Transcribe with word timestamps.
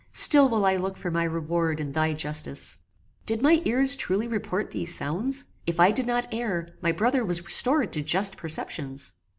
Still 0.13 0.49
will 0.49 0.65
I 0.65 0.77
look 0.77 0.97
for 0.97 1.11
my 1.11 1.23
reward 1.25 1.79
in 1.79 1.91
thy 1.91 2.13
justice!" 2.13 2.79
Did 3.27 3.43
my 3.43 3.61
ears 3.65 3.95
truly 3.95 4.27
report 4.27 4.71
these 4.71 4.95
sounds? 4.95 5.45
If 5.67 5.79
I 5.79 5.91
did 5.91 6.07
not 6.07 6.25
err, 6.33 6.69
my 6.81 6.91
brother 6.91 7.23
was 7.23 7.43
restored 7.45 7.93
to 7.93 8.01
just 8.01 8.35
perceptions. 8.35 9.13